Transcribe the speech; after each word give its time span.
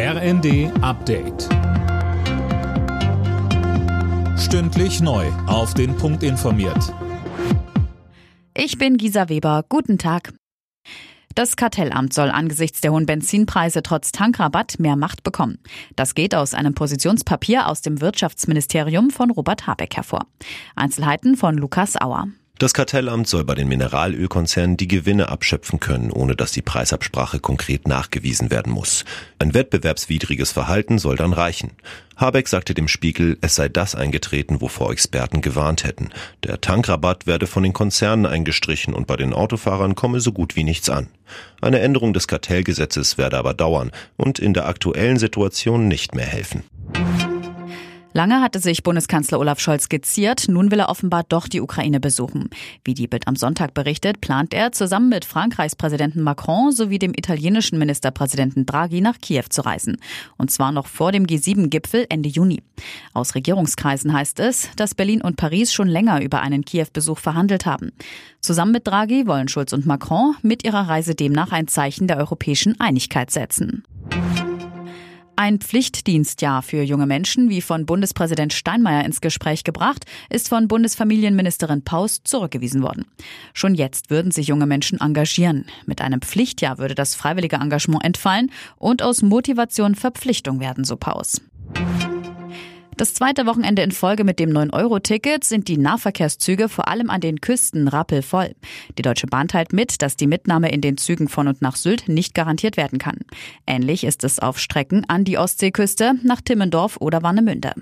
RND 0.00 0.70
Update. 0.80 1.48
Stündlich 4.38 5.00
neu. 5.00 5.26
Auf 5.48 5.74
den 5.74 5.96
Punkt 5.96 6.22
informiert. 6.22 6.94
Ich 8.56 8.78
bin 8.78 8.96
Gisa 8.96 9.28
Weber. 9.28 9.64
Guten 9.68 9.98
Tag. 9.98 10.34
Das 11.34 11.56
Kartellamt 11.56 12.14
soll 12.14 12.30
angesichts 12.30 12.80
der 12.80 12.92
hohen 12.92 13.06
Benzinpreise 13.06 13.82
trotz 13.82 14.12
Tankrabatt 14.12 14.78
mehr 14.78 14.94
Macht 14.94 15.24
bekommen. 15.24 15.58
Das 15.96 16.14
geht 16.14 16.32
aus 16.32 16.54
einem 16.54 16.74
Positionspapier 16.74 17.66
aus 17.66 17.82
dem 17.82 18.00
Wirtschaftsministerium 18.00 19.10
von 19.10 19.32
Robert 19.32 19.66
Habeck 19.66 19.96
hervor. 19.96 20.26
Einzelheiten 20.76 21.36
von 21.36 21.58
Lukas 21.58 22.00
Auer. 22.00 22.28
Das 22.58 22.74
Kartellamt 22.74 23.28
soll 23.28 23.44
bei 23.44 23.54
den 23.54 23.68
Mineralölkonzernen 23.68 24.76
die 24.76 24.88
Gewinne 24.88 25.28
abschöpfen 25.28 25.78
können, 25.78 26.10
ohne 26.10 26.34
dass 26.34 26.50
die 26.50 26.60
Preisabsprache 26.60 27.38
konkret 27.38 27.86
nachgewiesen 27.86 28.50
werden 28.50 28.72
muss. 28.72 29.04
Ein 29.38 29.54
wettbewerbswidriges 29.54 30.50
Verhalten 30.50 30.98
soll 30.98 31.14
dann 31.14 31.32
reichen. 31.32 31.70
Habeck 32.16 32.48
sagte 32.48 32.74
dem 32.74 32.88
Spiegel, 32.88 33.38
es 33.42 33.54
sei 33.54 33.68
das 33.68 33.94
eingetreten, 33.94 34.60
wovor 34.60 34.90
Experten 34.90 35.40
gewarnt 35.40 35.84
hätten. 35.84 36.10
Der 36.42 36.60
Tankrabatt 36.60 37.28
werde 37.28 37.46
von 37.46 37.62
den 37.62 37.72
Konzernen 37.72 38.26
eingestrichen 38.26 38.92
und 38.92 39.06
bei 39.06 39.14
den 39.14 39.34
Autofahrern 39.34 39.94
komme 39.94 40.18
so 40.18 40.32
gut 40.32 40.56
wie 40.56 40.64
nichts 40.64 40.90
an. 40.90 41.06
Eine 41.60 41.78
Änderung 41.78 42.12
des 42.12 42.26
Kartellgesetzes 42.26 43.18
werde 43.18 43.38
aber 43.38 43.54
dauern 43.54 43.92
und 44.16 44.40
in 44.40 44.52
der 44.52 44.66
aktuellen 44.66 45.20
Situation 45.20 45.86
nicht 45.86 46.16
mehr 46.16 46.26
helfen. 46.26 46.64
Lange 48.14 48.40
hatte 48.40 48.58
sich 48.58 48.82
Bundeskanzler 48.82 49.38
Olaf 49.38 49.60
Scholz 49.60 49.90
geziert, 49.90 50.46
nun 50.48 50.70
will 50.70 50.80
er 50.80 50.88
offenbar 50.88 51.24
doch 51.28 51.46
die 51.46 51.60
Ukraine 51.60 52.00
besuchen. 52.00 52.48
Wie 52.82 52.94
die 52.94 53.06
Bild 53.06 53.28
am 53.28 53.36
Sonntag 53.36 53.74
berichtet, 53.74 54.22
plant 54.22 54.54
er 54.54 54.72
zusammen 54.72 55.10
mit 55.10 55.26
Frankreichs 55.26 55.76
Präsidenten 55.76 56.22
Macron 56.22 56.72
sowie 56.72 56.98
dem 56.98 57.12
italienischen 57.14 57.78
Ministerpräsidenten 57.78 58.64
Draghi 58.64 59.02
nach 59.02 59.18
Kiew 59.18 59.44
zu 59.50 59.60
reisen. 59.60 59.98
Und 60.38 60.50
zwar 60.50 60.72
noch 60.72 60.86
vor 60.86 61.12
dem 61.12 61.26
G7-Gipfel 61.26 62.06
Ende 62.08 62.30
Juni. 62.30 62.62
Aus 63.12 63.34
Regierungskreisen 63.34 64.12
heißt 64.12 64.40
es, 64.40 64.70
dass 64.76 64.94
Berlin 64.94 65.20
und 65.20 65.36
Paris 65.36 65.72
schon 65.72 65.88
länger 65.88 66.22
über 66.22 66.40
einen 66.40 66.64
Kiew-Besuch 66.64 67.18
verhandelt 67.18 67.66
haben. 67.66 67.92
Zusammen 68.40 68.72
mit 68.72 68.86
Draghi 68.86 69.26
wollen 69.26 69.48
Schulz 69.48 69.74
und 69.74 69.84
Macron 69.84 70.34
mit 70.42 70.64
ihrer 70.64 70.88
Reise 70.88 71.14
demnach 71.14 71.52
ein 71.52 71.68
Zeichen 71.68 72.08
der 72.08 72.16
europäischen 72.16 72.80
Einigkeit 72.80 73.30
setzen. 73.30 73.84
Ein 75.40 75.60
Pflichtdienstjahr 75.60 76.62
für 76.62 76.82
junge 76.82 77.06
Menschen, 77.06 77.48
wie 77.48 77.60
von 77.60 77.86
Bundespräsident 77.86 78.52
Steinmeier 78.52 79.04
ins 79.04 79.20
Gespräch 79.20 79.62
gebracht, 79.62 80.04
ist 80.30 80.48
von 80.48 80.66
Bundesfamilienministerin 80.66 81.84
Paus 81.84 82.24
zurückgewiesen 82.24 82.82
worden. 82.82 83.04
Schon 83.54 83.76
jetzt 83.76 84.10
würden 84.10 84.32
sich 84.32 84.48
junge 84.48 84.66
Menschen 84.66 85.00
engagieren. 85.00 85.66
Mit 85.86 86.00
einem 86.00 86.22
Pflichtjahr 86.22 86.78
würde 86.78 86.96
das 86.96 87.14
freiwillige 87.14 87.54
Engagement 87.54 88.04
entfallen 88.04 88.50
und 88.78 89.00
aus 89.00 89.22
Motivation 89.22 89.94
Verpflichtung 89.94 90.58
werden, 90.58 90.82
so 90.82 90.96
Paus. 90.96 91.40
Das 92.98 93.14
zweite 93.14 93.46
Wochenende 93.46 93.82
in 93.82 93.92
Folge 93.92 94.24
mit 94.24 94.40
dem 94.40 94.50
9-Euro-Ticket 94.50 95.44
sind 95.44 95.68
die 95.68 95.78
Nahverkehrszüge 95.78 96.68
vor 96.68 96.88
allem 96.88 97.10
an 97.10 97.20
den 97.20 97.40
Küsten 97.40 97.86
rappelvoll. 97.86 98.56
Die 98.98 99.02
Deutsche 99.02 99.28
Bahn 99.28 99.46
teilt 99.46 99.72
mit, 99.72 100.02
dass 100.02 100.16
die 100.16 100.26
Mitnahme 100.26 100.72
in 100.72 100.80
den 100.80 100.96
Zügen 100.96 101.28
von 101.28 101.46
und 101.46 101.62
nach 101.62 101.76
Sylt 101.76 102.08
nicht 102.08 102.34
garantiert 102.34 102.76
werden 102.76 102.98
kann. 102.98 103.18
Ähnlich 103.68 104.02
ist 104.02 104.24
es 104.24 104.40
auf 104.40 104.58
Strecken 104.58 105.04
an 105.06 105.22
die 105.22 105.38
Ostseeküste, 105.38 106.14
nach 106.24 106.40
Timmendorf 106.40 106.96
oder 106.96 107.22
Warnemünde. 107.22 107.72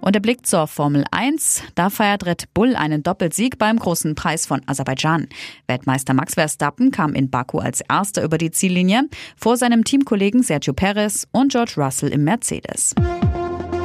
Und 0.00 0.14
der 0.14 0.20
Blick 0.20 0.46
zur 0.46 0.68
Formel 0.68 1.04
1. 1.10 1.64
Da 1.74 1.90
feiert 1.90 2.26
Red 2.26 2.54
Bull 2.54 2.76
einen 2.76 3.02
Doppelsieg 3.02 3.58
beim 3.58 3.80
großen 3.80 4.14
Preis 4.14 4.46
von 4.46 4.62
Aserbaidschan. 4.66 5.26
Weltmeister 5.66 6.14
Max 6.14 6.34
Verstappen 6.34 6.92
kam 6.92 7.16
in 7.16 7.28
Baku 7.28 7.58
als 7.58 7.80
erster 7.80 8.22
über 8.22 8.38
die 8.38 8.52
Ziellinie 8.52 9.08
vor 9.36 9.56
seinem 9.56 9.82
Teamkollegen 9.82 10.44
Sergio 10.44 10.74
Perez 10.74 11.26
und 11.32 11.50
George 11.50 11.72
Russell 11.76 12.10
im 12.10 12.22
Mercedes. 12.22 12.94